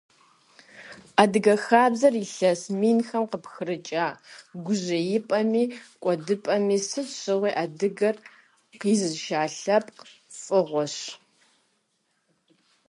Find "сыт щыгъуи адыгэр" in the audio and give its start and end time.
6.87-8.15